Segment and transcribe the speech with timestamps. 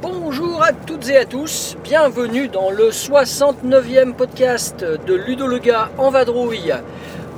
[0.00, 5.90] Bonjour à toutes et à tous, bienvenue dans le 69e podcast de Ludo le gars
[5.98, 6.72] en vadrouille.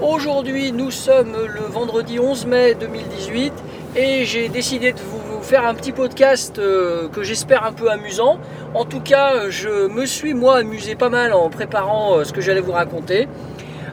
[0.03, 3.53] Aujourd'hui nous sommes le vendredi 11 mai 2018
[3.95, 8.41] et j'ai décidé de vous faire un petit podcast euh, que j'espère un peu amusant.
[8.75, 12.41] En tout cas je me suis moi amusé pas mal en préparant euh, ce que
[12.41, 13.29] j'allais vous raconter.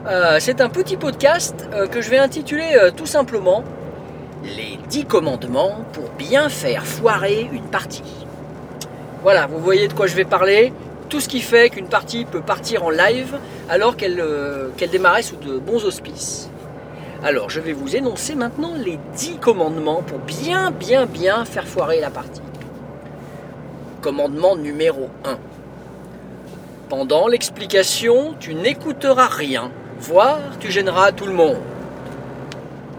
[0.08, 3.62] Euh, c'est un petit podcast que je vais intituler tout simplement
[4.42, 8.26] Les 10 commandements pour bien faire foirer une partie.
[9.22, 10.72] Voilà, vous voyez de quoi je vais parler.
[11.08, 13.38] Tout ce qui fait qu'une partie peut partir en live
[13.70, 16.50] alors qu'elle euh, qu'elle démarrait sous de bons auspices.
[17.22, 22.00] Alors, je vais vous énoncer maintenant les 10 commandements pour bien, bien, bien faire foirer
[22.00, 22.40] la partie.
[24.00, 25.38] Commandement numéro 1.
[26.88, 31.58] Pendant l'explication, tu n'écouteras rien, voire tu gêneras tout le monde.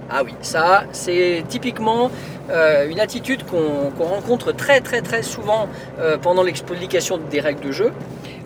[0.10, 2.12] Ah oui, ça, c'est typiquement
[2.50, 5.68] euh, une attitude qu'on qu'on rencontre très très très souvent
[6.00, 7.92] euh, pendant l'explication des règles de jeu.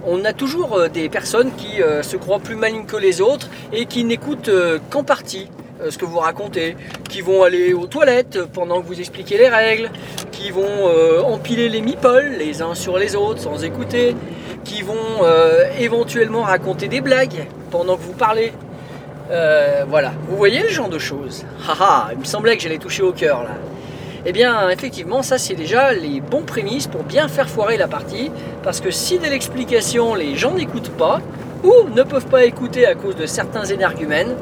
[0.08, 3.50] On a toujours euh, des personnes qui euh, se croient plus malignes que les autres
[3.74, 5.50] et qui n'écoutent euh, qu'en partie
[5.90, 6.78] ce que vous racontez,
[7.10, 9.92] qui vont aller aux toilettes pendant que vous expliquez les règles,
[10.32, 10.90] qui vont
[11.26, 14.16] empiler les meeples les uns sur les autres sans écouter,
[14.64, 14.96] qui vont
[15.78, 18.54] éventuellement raconter des blagues pendant que vous parlez.
[19.30, 21.44] Voilà, vous voyez le genre de choses.
[21.68, 23.52] Haha, il me semblait que j'allais toucher au cœur là.
[24.28, 28.32] Eh bien, effectivement, ça c'est déjà les bons prémices pour bien faire foirer la partie,
[28.64, 31.22] parce que si dès l'explication les gens n'écoutent pas,
[31.64, 34.36] ou ne peuvent pas écouter à cause de certains énergumènes,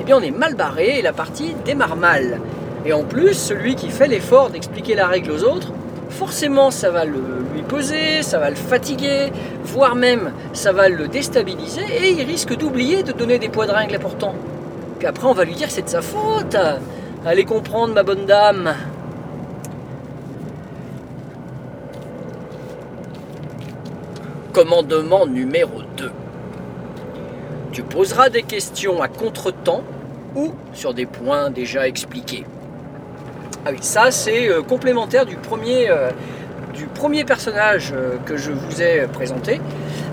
[0.00, 2.40] eh bien on est mal barré et la partie démarre mal.
[2.84, 5.72] Et en plus, celui qui fait l'effort d'expliquer la règle aux autres,
[6.08, 7.22] forcément ça va le,
[7.54, 9.30] lui peser, ça va le fatiguer,
[9.62, 13.72] voire même ça va le déstabiliser et il risque d'oublier de donner des poids de
[13.72, 14.34] règle importants.
[14.98, 16.56] Puis après on va lui dire c'est de sa faute.
[17.24, 18.74] Allez comprendre ma bonne dame.
[24.52, 26.10] Commandement numéro 2.
[27.70, 29.82] Tu poseras des questions à contre-temps
[30.34, 32.44] ou sur des points déjà expliqués.
[33.64, 36.10] Ah oui, ça c'est euh, complémentaire du premier, euh,
[37.26, 39.60] personnage euh, que je vous ai présenté.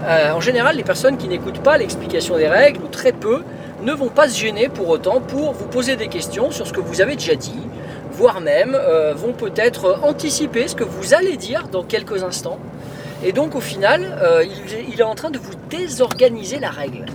[0.07, 3.43] En général, les personnes qui n'écoutent pas l'explication des règles, ou très peu,
[3.81, 6.79] ne vont pas se gêner pour autant pour vous poser des questions sur ce que
[6.79, 7.59] vous avez déjà dit,
[8.11, 8.77] voire même
[9.15, 12.57] vont peut-être anticiper ce que vous allez dire dans quelques instants.
[13.23, 14.43] Et donc au final, euh,
[14.91, 17.05] il, est en train de vous désorganiser la règle.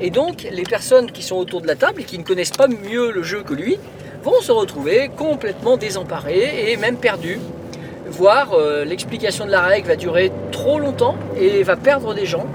[0.00, 2.68] Et donc les personnes qui sont autour de la table et qui ne connaissent pas
[2.68, 3.78] mieux le jeu que lui
[4.22, 7.40] vont se retrouver complètement désemparées et même perdues.
[8.08, 12.46] Voire euh, l'explication de la règle va durer trop longtemps et va perdre des gens.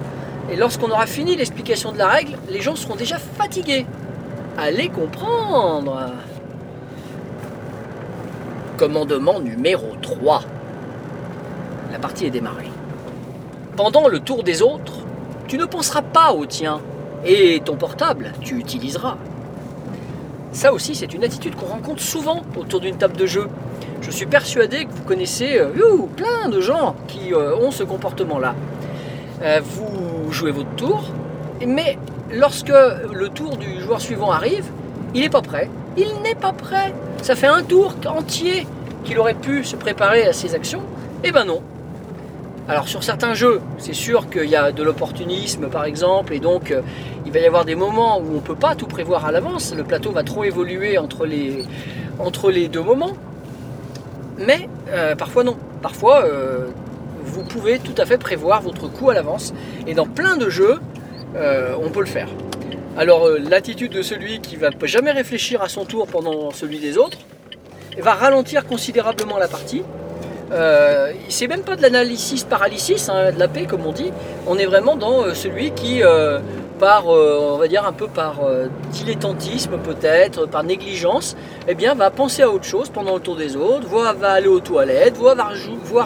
[0.52, 3.86] Et lorsqu'on aura fini l'explication de la règle, les gens seront déjà fatigués.
[4.58, 6.12] Allez comprendre
[8.78, 10.44] Commandement numéro 3.
[11.92, 12.73] La partie est démarrée.
[13.76, 15.00] Pendant le tour des autres,
[15.48, 16.80] tu ne penseras pas au tien.
[17.26, 19.18] Et ton portable, tu utiliseras.
[20.52, 23.48] Ça aussi, c'est une attitude qu'on rencontre souvent autour d'une table de jeu.
[24.02, 25.72] Je suis persuadé que vous connaissez euh,
[26.16, 28.54] plein de gens qui euh, ont ce comportement-là.
[29.42, 31.06] Euh, vous jouez votre tour,
[31.66, 31.98] mais
[32.32, 34.66] lorsque le tour du joueur suivant arrive,
[35.16, 35.68] il n'est pas prêt.
[35.98, 36.94] Il n'est pas prêt.
[37.24, 38.68] Ça fait un tour entier
[39.04, 40.84] qu'il aurait pu se préparer à ses actions.
[41.24, 41.62] Eh ben non.
[42.70, 46.72] Alors sur certains jeux, c'est sûr qu'il y a de l'opportunisme par exemple, et donc
[46.72, 46.82] euh,
[47.26, 49.76] il va y avoir des moments où on ne peut pas tout prévoir à l'avance.
[49.76, 53.18] Le plateau va trop évoluer entre les, deux moments.
[54.38, 55.58] Mais euh, parfois non.
[55.82, 56.68] Parfois, euh,
[57.26, 59.54] vous pouvez tout à fait prévoir votre coup à l'avance.
[59.86, 60.80] Et dans plein de jeux,
[61.36, 62.30] on peut le faire.
[62.96, 67.18] Alors l'attitude de celui qui va jamais réfléchir à son tour pendant celui des autres
[67.98, 69.84] va ralentir considérablement la partie.
[70.54, 74.12] Euh, c'est même pas de l'analysis paralysis, hein, de la paix comme on dit.
[74.46, 76.40] On est vraiment dans euh, celui qui, euh,
[76.80, 78.42] par, on va dire un peu par
[78.92, 83.56] dilettantisme peut-être, par négligence, eh bien va penser à autre chose pendant le tour des
[83.56, 85.38] autres, voire va aller aux toilettes, voire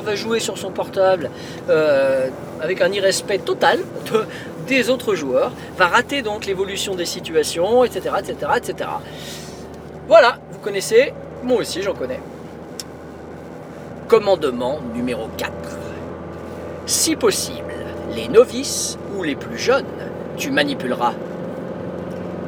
[0.03, 1.31] va, jouer sur son portable
[2.61, 3.79] avec un irrespect total
[4.11, 4.25] de-
[4.67, 8.89] des autres joueurs, va rater donc l'évolution des situations, etc., etc., etc.
[10.07, 11.11] Voilà, vous connaissez,
[11.44, 12.19] moi aussi j'en connais.
[14.07, 15.51] Commandement numéro 4.
[16.86, 17.74] Si possible,
[18.15, 19.83] les novices ou les plus jeunes,
[20.38, 21.13] tu manipuleras.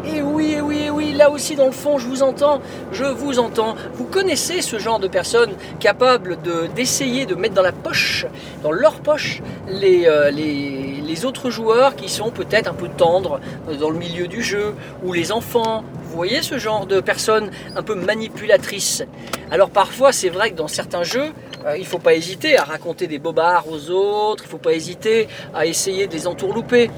[0.07, 2.61] Et oui, et oui, et oui, là aussi dans le fond, je vous entends,
[2.93, 3.75] je vous entends.
[3.95, 5.51] Vous connaissez ce genre de personnes
[5.81, 8.25] capables de- d'essayer de, mettre dans la poche,
[8.63, 13.75] dans leur poche, les, euh, les autres joueurs qui sont peut-être un peu tendres euh,
[13.75, 14.73] dans le milieu du jeu,
[15.03, 15.83] ou les enfants.
[16.05, 19.03] Vous voyez ce genre de personnes un peu manipulatrices?
[19.51, 21.31] Alors parfois, c'est vrai que dans certains jeux,
[21.65, 24.57] euh, il ne faut pas hésiter à raconter des bobards aux autres, il ne faut
[24.57, 26.89] pas hésiter à essayer de les entourlouper.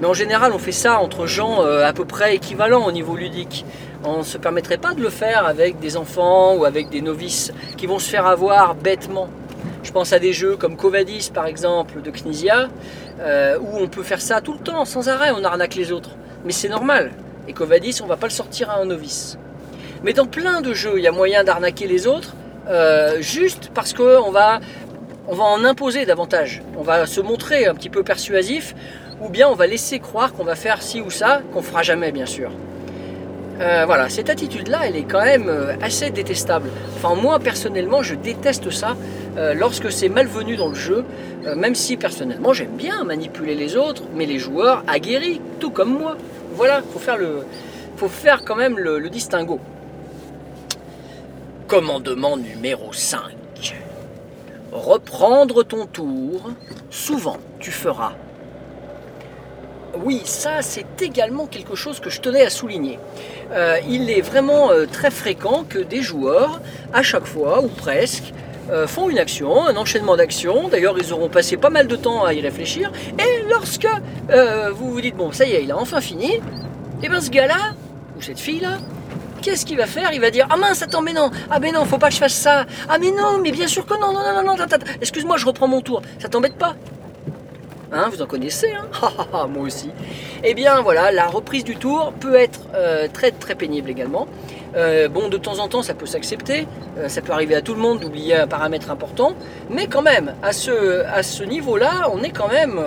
[0.00, 3.16] Mais en général, on fait ça entre gens euh, à peu près équivalents au niveau
[3.16, 3.64] ludique.
[4.04, 7.52] On ne se permettrait pas de le faire avec des enfants ou avec des novices
[7.76, 9.28] qui vont se faire avoir bêtement.
[9.82, 12.68] Je pense à des jeux comme Covadis par exemple de Knizia,
[13.20, 16.10] euh, où on peut faire ça tout le temps, sans arrêt, on arnaque les autres.
[16.44, 17.10] Mais c'est normal.
[17.48, 19.36] Et Covadis, on va pas le sortir à un novice.
[20.04, 22.34] Mais dans plein de jeux, il y a moyen d'arnaquer les autres,
[22.68, 24.60] euh, juste parce qu'on va,
[25.26, 26.62] on va en imposer davantage.
[26.76, 28.74] On va se montrer un petit peu persuasif,
[29.20, 32.12] ou bien on va laisser croire qu'on va faire ci ou ça, qu'on fera jamais
[32.12, 32.50] bien sûr.
[33.60, 36.68] Euh, voilà, cette attitude-là, elle est quand même euh, assez détestable.
[36.96, 38.96] Enfin, moi personnellement, je déteste ça
[39.54, 41.04] lorsque c'est malvenu dans le jeu,
[41.54, 46.16] même si personnellement j'aime bien manipuler les autres, mais les joueurs aguerris, tout comme moi.
[46.54, 47.44] Voilà, faut faire le,
[47.96, 49.60] faut faire quand même le distinguo.
[51.68, 53.20] Commandement numéro 5.
[54.72, 56.50] Reprendre ton tour,
[56.88, 58.12] souvent tu feras.
[60.02, 62.98] Oui, ça c'est également quelque chose que je tenais à souligner.
[63.52, 66.62] Euh, il est vraiment euh, très fréquent que des joueurs,
[66.94, 68.32] à chaque fois, ou presque,
[68.70, 70.68] euh, font une action, un enchaînement d'actions.
[70.68, 72.90] D'ailleurs, ils auront passé pas mal de temps à y réfléchir.
[73.18, 73.88] Et lorsque
[74.72, 76.40] vous vous dites, bon, ça y est, il a enfin fini,
[77.02, 77.74] et bien ce gars-là,
[78.16, 78.78] ou cette fille-là,
[79.40, 80.10] qu'est-ce qu'il va faire?
[80.12, 82.18] Il va dire, ah mince, attends, mais non, ah mais non, faut pas que je
[82.18, 82.66] fasse ça.
[82.88, 84.64] Ah mais non, mais bien sûr que non, non, non, non, non,
[85.00, 86.02] excuse-moi, je reprends mon tour.
[86.18, 86.74] Ça t'embête pas?
[87.90, 89.46] Hein, vous en connaissez, hein?
[89.48, 89.90] Moi aussi.
[90.44, 94.28] Eh bien voilà, la reprise du tour peut être euh, très très pénible également.
[94.76, 96.66] Euh, bon, de temps en temps, ça peut s'accepter.
[96.98, 99.32] Euh, ça peut arriver à tout le monde d'oublier un paramètre important.
[99.70, 102.80] Mais quand même, à ce, à ce niveau-là, on est quand même...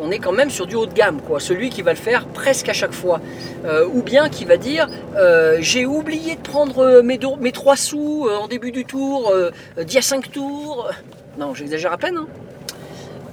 [0.00, 1.40] on est quand même sur du haut de gamme, quoi.
[1.40, 3.20] Celui qui va le faire presque à chaque fois.
[3.64, 7.52] Euh, ou bien qui va dire euh, J'ai oublié de prendre euh, mes, do- mes
[7.52, 9.32] 3 sous en début du tour,
[9.76, 10.88] d'il y a 5 tours.
[11.38, 12.16] Non, j'exagère à peine.
[12.16, 12.26] hein.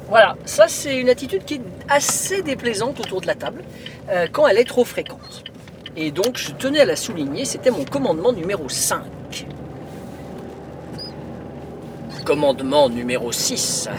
[0.10, 3.64] Voilà, ça c'est une attitude qui est assez déplaisante autour de la table
[4.32, 5.44] quand elle est trop fréquente.
[5.98, 9.00] Et donc je tenais à la souligner, c'était mon commandement numéro 5.
[12.24, 13.90] Commandement numéro 6.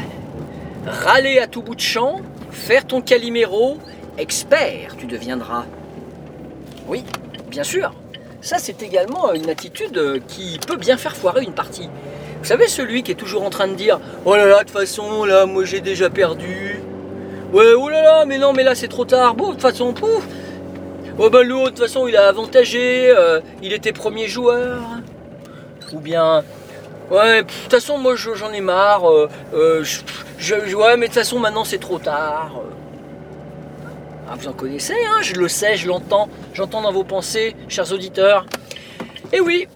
[0.86, 2.20] Râler à tout bout de champ,
[2.56, 3.78] faire ton caliméro,
[4.18, 5.66] expert tu deviendras.
[6.88, 7.04] Oui,
[7.48, 7.94] bien sûr.
[8.40, 11.88] Ça c'est également une attitude euh, qui peut bien faire foirer une partie.
[12.38, 14.70] Vous savez, celui qui est toujours en train de dire Oh là là, de toute
[14.70, 16.80] façon, là, moi j'ai déjà perdu.
[17.52, 19.34] Ouais, oh là là, mais non, mais là c'est trop tard.
[19.34, 20.26] Bon, de toute façon, pouf.
[21.18, 23.10] Oh bah l'autre, de toute façon, il a avantagé.
[23.10, 24.82] euh, il était premier joueur.
[25.92, 26.44] Ou bien.
[27.10, 29.08] Ouais, de toute façon, moi je- j'en ai marre.
[29.10, 29.84] euh, euh,
[30.74, 32.52] ouais, mais de toute façon, maintenant c'est trop tard.
[32.56, 32.70] euh.
[34.28, 36.28] Ah, vous en connaissez, hein Je le sais, je l'entends.
[36.52, 38.44] J'entends dans vos pensées, chers auditeurs.
[39.32, 39.68] Et oui,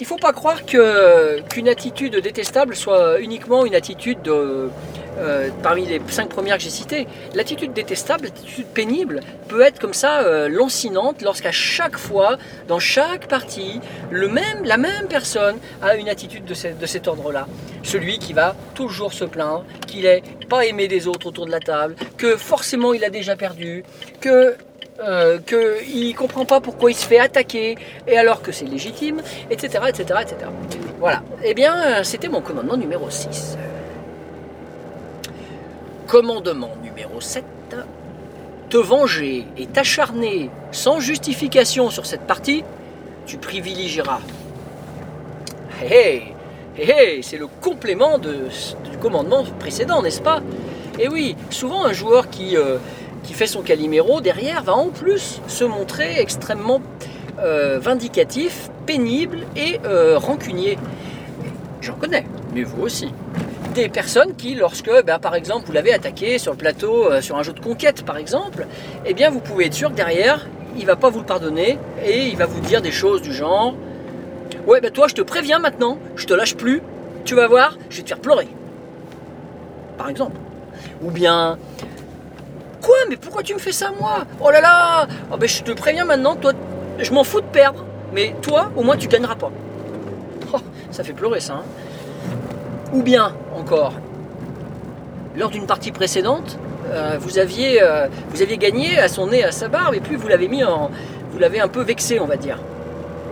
[0.00, 4.70] il faut pas croire que qu'une attitude détestable soit uniquement une attitude de,
[5.18, 7.06] euh, parmi les cinq premières que j'ai citées.
[7.34, 12.36] L'attitude détestable, l'attitude pénible, peut être comme ça euh, lancinante lorsqu'à chaque fois,
[12.68, 13.80] dans chaque partie,
[14.10, 17.46] le même, la même personne a une attitude de, ce- de cet ordre-là.
[17.82, 21.60] Celui qui va toujours se plaindre qu'il est pas aimé des autres autour de la
[21.60, 23.84] table, que forcément il a déjà perdu,
[24.20, 24.54] que
[25.00, 27.76] euh, qu'il ne comprend pas pourquoi il se fait attaquer,
[28.08, 30.36] et alors que c'est légitime, etc., etc., etc.
[30.98, 31.22] Voilà.
[31.44, 33.56] Eh bien, c'était mon commandement numéro 6.
[36.08, 37.44] Commandement numéro 7.
[38.70, 42.64] Te venger et t'acharner sans justification sur cette partie,
[43.26, 44.20] tu privilégieras.
[45.82, 46.22] Hé hé,
[46.78, 50.40] hé hé, c'est le complément du commandement précédent, n'est-ce pas?
[50.98, 52.78] Et oui, souvent un joueur qui, euh,
[53.34, 56.80] fait son caliméro derrière va en plus se montrer extrêmement
[57.38, 60.78] euh, vindicatif, pénible et euh, rancunier.
[61.82, 62.24] J'en connais,
[62.54, 63.12] mais vous aussi.
[63.78, 67.36] Des personnes qui, lorsque, ben, par exemple, vous l'avez attaqué sur le plateau, euh, sur
[67.36, 68.66] un jeu de conquête, par exemple,
[69.06, 72.26] eh bien, vous pouvez être sûr que derrière, il va pas vous le pardonner et
[72.26, 73.76] il va vous dire des choses du genre
[74.66, 76.82] Ouais, ben toi, je te préviens maintenant, je te lâche plus,
[77.24, 78.48] tu vas voir, je vais te faire pleurer.
[79.96, 80.38] Par exemple.
[81.00, 81.56] Ou bien
[82.82, 84.26] Quoi Mais pourquoi tu me fais ça, moi?
[84.40, 86.50] Oh là là oh, ben, Je te préviens maintenant, toi,
[86.98, 89.52] je m'en fous de perdre, mais toi, au moins, tu gagneras pas.
[90.52, 90.58] Oh,
[90.90, 91.52] ça fait pleurer, ça.
[91.52, 91.62] hein.
[92.92, 93.92] Ou bien, encore,
[95.36, 96.58] lors d'une partie précédente,
[96.90, 100.16] euh, vous, aviez, euh, vous aviez gagné à son nez, à sa barbe, et puis
[100.16, 100.90] vous l'avez mis en.
[101.30, 102.58] Vous l'avez un peu vexé, on va dire.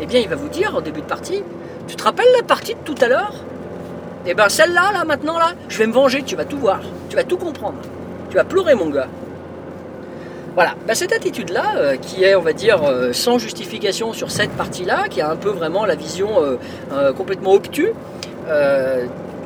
[0.01, 1.43] Eh bien, il va vous dire en début de partie
[1.89, 3.33] Tu te rappelles la partie de tout à l'heure?
[4.27, 7.17] Eh bien, celle-là, là, maintenant, là, je vais me venger, tu vas tout voir, tu
[7.17, 7.79] vas tout comprendre.
[8.29, 9.09] Tu vas pleurer, mon gars.
[10.55, 12.81] Voilà, bah, cette attitude-là, euh, qui est, on va dire,
[13.13, 16.29] sans justification sur cette partie-là, qui a un peu vraiment la vision
[17.17, 17.93] complètement obtue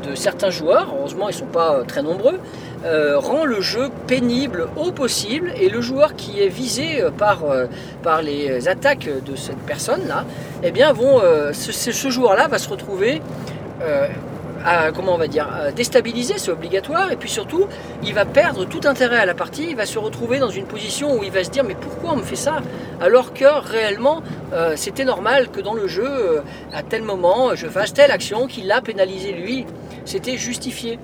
[0.00, 2.38] de certains joueurs, heureusement ils ne sont pas euh, très nombreux,
[2.84, 5.52] euh, rend le jeu pénible au possible.
[5.60, 10.24] Et le joueur qui est visé euh, par, les attaques de cette personne-là,
[10.62, 10.92] eh bien
[11.52, 13.22] ce, joueur-là va se retrouver
[14.64, 17.64] à, comment on va dire, déstabiliser, c'est obligatoire, et puis surtout,
[18.02, 21.18] il va perdre tout intérêt à la partie, il va se retrouver dans une position
[21.18, 22.58] où il va se dire mais pourquoi on me fait ça
[23.00, 24.22] Alors que réellement,
[24.76, 26.42] c'était normal que dans le jeu,
[26.74, 29.64] à tel moment, je fasse telle action qui l'a pénalisé lui,
[30.04, 30.98] c'était justifié.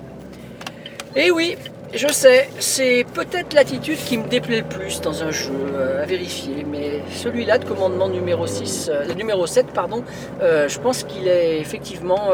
[1.15, 1.57] Et oui,
[1.93, 6.05] je sais, c'est peut-être l'attitude qui me déplaît le plus dans un jeu euh, à
[6.05, 10.03] vérifier, mais celui-là de commandement numéro 6, euh, numéro 7, pardon,
[10.41, 12.31] euh, je pense qu'il est effectivement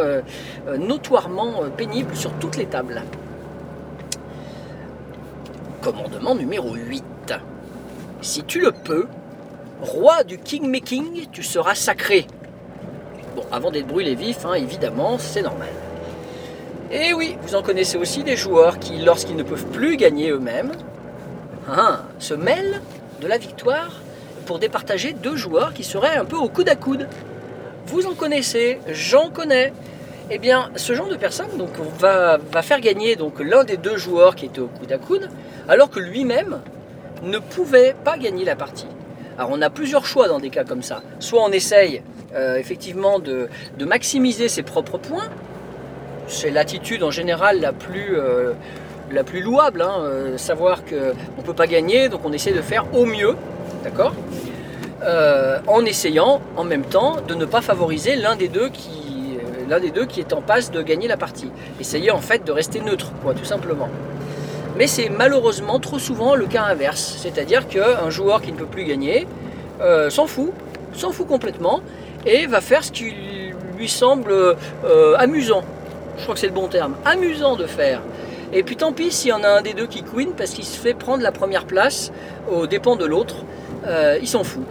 [0.77, 3.03] notoirement pénible sur toutes les tables.
[5.81, 7.03] Commandement numéro 8.
[8.21, 9.05] Si tu le peux,
[9.81, 12.25] roi du king-making, tu seras sacré.
[13.35, 15.69] Bon, avant d'être brûlé vif, hein, évidemment, c'est normal.
[16.95, 20.73] Et oui, vous en connaissez aussi des joueurs qui, lorsqu'ils ne peuvent plus gagner eux-mêmes,
[21.67, 22.81] hein, se mêlent
[23.19, 23.99] de la victoire
[24.45, 27.07] pour départager deux joueurs qui seraient un peu au coude à coude.
[27.87, 29.73] Vous en connaissez, j'en connais.
[30.29, 34.45] Eh bien, ce genre de personne donc, va, faire gagner l'un des deux joueurs qui
[34.45, 35.29] était au coude à coude,
[35.67, 36.61] alors que lui-même
[37.23, 38.87] ne pouvait pas gagner la partie.
[39.39, 41.01] Alors on a plusieurs choix dans des cas comme ça.
[41.17, 42.03] Soit on essaye
[42.35, 45.29] euh, effectivement de maximiser ses propres points,
[46.27, 48.53] c'est l'attitude en général la plus, euh,
[49.33, 53.05] louable, hein, euh, savoir qu'on ne peut pas gagner, donc on essaie de faire au
[53.05, 53.35] mieux,
[53.83, 54.13] d'accord?
[55.03, 60.33] Euh, En essayant en même temps de ne pas favoriser l'un des deux qui, est
[60.33, 61.51] en passe de gagner la partie.
[61.79, 63.89] Essayer en fait de rester neutre, quoi, tout simplement.
[64.77, 68.85] Mais c'est malheureusement trop souvent le cas inverse, c'est-à-dire qu'un joueur qui ne peut plus
[68.85, 69.27] gagner
[70.09, 70.51] s'en fout,
[70.93, 71.81] s'en fout complètement,
[72.25, 73.13] et va faire ce qui
[73.77, 74.55] lui semble
[75.17, 75.63] amusant.
[76.17, 78.01] Je crois que c'est le bon terme, amusant de faire.
[78.53, 80.65] Et puis tant pis s'il y en a un des deux qui queen parce qu'il
[80.65, 82.11] se fait prendre la première place
[82.51, 83.37] aux dépens de l'autre,
[83.87, 84.63] euh, il s'en fout.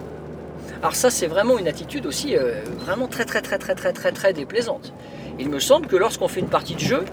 [0.80, 4.12] Alors ça c'est vraiment une attitude aussi euh, vraiment très très très très très très
[4.12, 4.92] très déplaisante.
[5.40, 7.04] Il me semble que lorsqu'on fait une partie de jeu,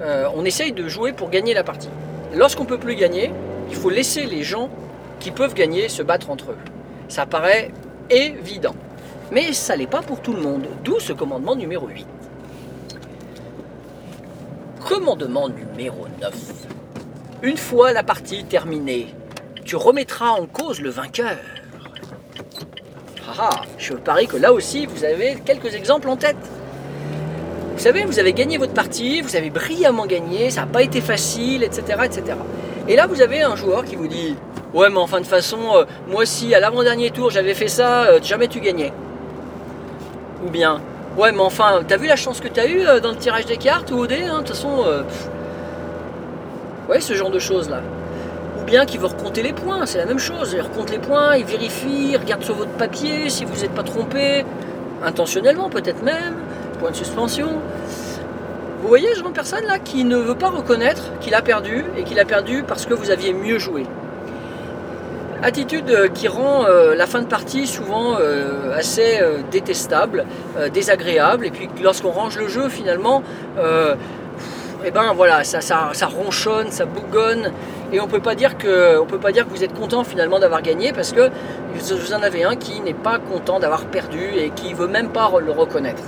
[0.00, 1.90] euh, on essaye de jouer pour gagner la partie.
[2.34, 3.30] Lorsqu'on peut plus gagner,
[3.70, 4.70] il faut laisser les gens
[5.20, 6.58] qui peuvent gagner se battre entre eux.
[7.08, 7.70] Ça paraît
[8.10, 8.74] évident.
[9.30, 12.06] Mais ça l'est pas pour tout le monde, d'où ce commandement numéro 8.
[14.86, 16.32] Commandement numéro 9.
[17.42, 19.14] Une fois la partie terminée,
[19.64, 21.36] tu remettras en cause le vainqueur.
[23.28, 26.36] Ah ah, je parie que là aussi vous avez quelques exemples en tête.
[27.74, 31.00] Vous savez, vous avez gagné votre partie, vous avez brillamment gagné, ça n'a pas été
[31.00, 32.36] facile, etc., etc.
[32.88, 34.34] Et là, vous avez un joueur qui vous dit
[34.74, 38.04] Ouais, mais en fin de façon, euh, moi aussi, à l'avant-dernier tour, j'avais fait ça,
[38.04, 38.92] euh, jamais tu gagnais.
[40.44, 40.80] Ou bien
[41.18, 43.56] Ouais, mais enfin, t'as vu la chance que t'as eu euh, dans le tirage des
[43.56, 45.02] cartes ou au dé De toute façon, euh,
[46.88, 47.80] ouais, ce genre de choses là.
[48.60, 50.52] Ou bien qui veut recompter les points, c'est la même chose.
[50.54, 53.82] Il recompte les points, il vérifie, il regarde sur votre papier si vous n'êtes pas
[53.82, 54.44] trompé,
[55.04, 56.36] intentionnellement peut-être même,
[56.78, 57.48] point de suspension.
[58.80, 61.84] Vous voyez ce genre de personne là qui ne veut pas reconnaître qu'il a perdu
[61.96, 63.86] et qu'il a perdu parce que vous aviez mieux joué.
[65.40, 70.24] Attitude euh, qui rend euh, la fin de partie souvent euh, assez détestable,
[70.72, 73.22] désagréable, et puis lorsqu'on range le jeu finalement,
[74.84, 77.52] et ben voilà, ça, ronchonne, ça bougonne,
[77.92, 80.92] et on peut pas dire peut pas dire que vous êtes content finalement d'avoir gagné
[80.92, 81.30] parce que
[81.74, 85.30] vous en avez un qui n'est pas content d'avoir perdu et qui veut même pas
[85.40, 86.02] le reconnaître.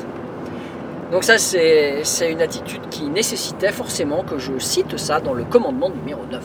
[1.12, 5.90] Donc ça c'est une attitude qui nécessitait forcément que je cite ça dans le commandement
[5.90, 6.40] numéro 9.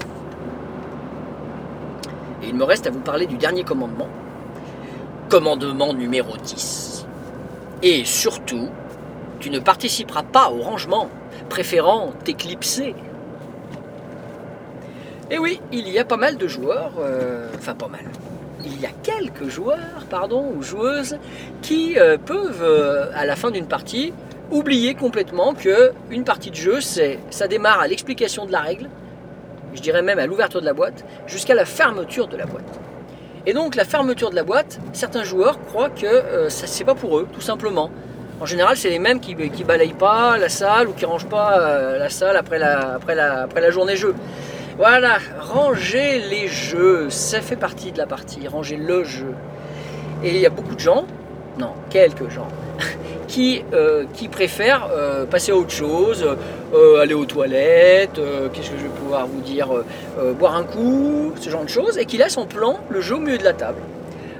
[2.47, 4.07] Il me reste à vous parler du dernier commandement.
[5.29, 7.05] Commandement numéro 10.
[7.81, 8.69] Et surtout,
[9.39, 11.09] tu ne participeras pas au rangement,
[11.49, 12.95] préférant t'éclipser.
[15.31, 18.05] Et oui, il y a pas mal de joueurs, euh, enfin pas mal,
[18.63, 21.17] il y a quelques joueurs, pardon, ou joueuses,
[21.61, 24.13] qui euh, peuvent, euh, à la fin d'une partie,
[24.51, 28.89] oublier complètement que une partie de jeu, ça démarre à l'explication de la règle,
[29.75, 32.79] je dirais même à l'ouverture de la boîte, jusqu'à la fermeture de la boîte.
[33.45, 36.95] Et donc la fermeture de la boîte, certains joueurs croient que euh, ça c'est pas
[36.95, 37.91] pour eux, tout simplement.
[38.41, 41.59] En général, c'est les mêmes qui, qui balayent pas la salle ou qui rangent pas
[41.59, 44.13] euh, la salle après la, après la, après la journée jeu.
[44.77, 49.33] Voilà, ranger les jeux, ça fait partie de la partie, ranger le jeu.
[50.21, 51.05] Et il y a beaucoup de gens,
[51.57, 52.47] non, quelques gens,
[53.27, 56.25] qui, euh, euh, passer à autre chose,
[56.73, 59.69] euh, aller aux toilettes, euh, qu'est-ce que je vais pouvoir vous dire,
[60.39, 63.19] boire un coup, ce genre de choses, et qui laissent en plan le jeu au
[63.19, 63.79] milieu de la table.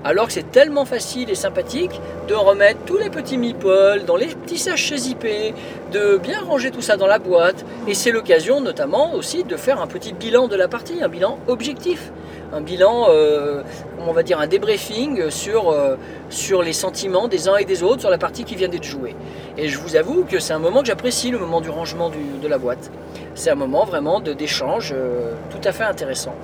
[0.04, 4.28] Alors que c'est tellement facile et sympathique de remettre tous les petits meeples dans les
[4.28, 5.56] petits sachets zippés,
[5.92, 7.66] de bien ranger tout ça dans la boîte.
[7.88, 11.40] Et c'est l'occasion notamment aussi de faire un petit bilan de la partie, un bilan
[11.48, 12.12] objectif.
[12.54, 13.64] Un bilan, euh,
[14.00, 15.96] on va dire un débriefing sur, euh,
[16.30, 19.16] sur les sentiments des uns et des autres sur la partie qui vient d'être jouée.
[19.58, 22.48] Et je vous avoue que c'est un moment que j'apprécie, le moment du rangement de
[22.48, 22.92] la boîte.
[23.34, 26.36] C'est un moment vraiment d'échange euh, tout à fait intéressant.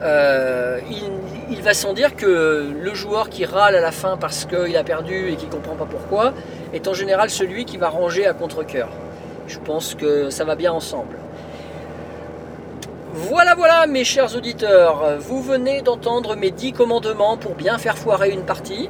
[0.00, 4.84] Il, va sans dire que le joueur qui râle à la fin parce qu'il a
[4.84, 6.32] perdu et qui comprend pas pourquoi
[6.72, 8.88] est en général celui qui va ranger à contre-coeur.
[9.48, 11.16] Je pense que ça va bien ensemble.
[13.20, 18.30] Voilà, voilà, mes chers auditeurs, vous venez d'entendre mes 10 commandements pour bien faire foirer
[18.30, 18.88] une partie.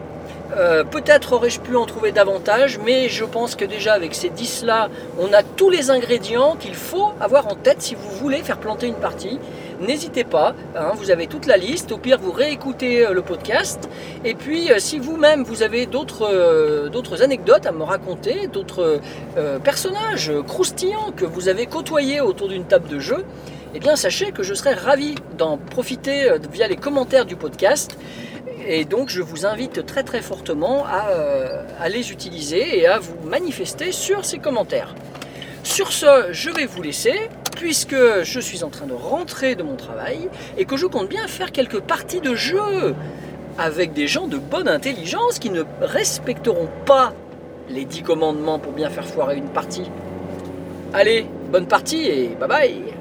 [0.55, 4.65] Euh, Peut-être aurais-je pu en trouver davantage, mais je pense que déjà avec ces 10
[4.65, 8.59] là, on a tous les ingrédients qu'il faut avoir en tête si vous voulez faire
[8.59, 9.39] planter une partie.
[9.81, 11.91] N'hésitez pas, hein, vous avez toute la liste.
[11.91, 13.89] Au pire, vous réécoutez euh, le podcast.
[14.27, 19.01] Et puis, euh, si vous-même vous avez d'autres anecdotes à me raconter, d'autres
[19.65, 23.25] personnages croustillants que vous avez côtoyés autour d'une table de jeu,
[23.75, 27.99] eh bien, sachez que je serais ravi d'en profiter euh, via les commentaires du podcast.
[28.67, 32.99] Et donc, je vous invite très très fortement à, euh, à les utiliser et à
[32.99, 34.95] vous manifester sur ces commentaires.
[35.65, 39.77] Sur ce, je vais vous laisser, puisque je suis en train de rentrer de mon
[39.77, 42.95] travail et que je compte bien faire quelques parties de jeu
[43.59, 47.13] avec des gens de bonne intelligence qui ne respecteront pas
[47.69, 49.91] les 10 commandements pour bien faire foirer une partie.
[50.95, 52.98] Allez, bonne partie et bye bye